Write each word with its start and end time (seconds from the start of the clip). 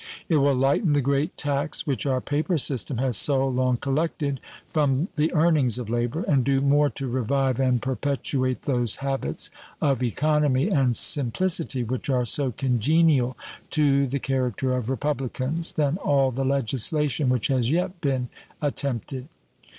It 0.27 0.37
will 0.37 0.55
lighten 0.55 0.93
the 0.93 0.99
great 1.01 1.37
tax 1.37 1.85
which 1.85 2.07
our 2.07 2.19
paper 2.21 2.57
system 2.57 2.97
has 2.97 3.15
so 3.15 3.47
long 3.47 3.77
collected 3.77 4.39
from 4.67 5.09
the 5.15 5.31
earnings 5.31 5.77
of 5.77 5.91
labor, 5.91 6.23
and 6.27 6.43
do 6.43 6.59
more 6.59 6.89
to 6.89 7.07
revive 7.07 7.59
and 7.59 7.79
perpetuate 7.79 8.63
those 8.63 8.95
habits 9.05 9.51
of 9.79 10.01
economy 10.01 10.69
and 10.69 10.97
simplicity 10.97 11.83
which 11.83 12.09
are 12.09 12.25
so 12.25 12.51
congenial 12.51 13.37
to 13.69 14.07
the 14.07 14.17
character 14.17 14.73
of 14.75 14.89
republicans 14.89 15.73
than 15.73 15.97
all 15.97 16.31
the 16.31 16.45
legislation 16.45 17.29
which 17.29 17.45
has 17.49 17.71
yet 17.71 18.01
been 18.01 18.29
attempted. 18.59 19.27